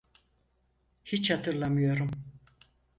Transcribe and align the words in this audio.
Hiç 1.03 1.31
hatırlamıyorum. 1.31 2.11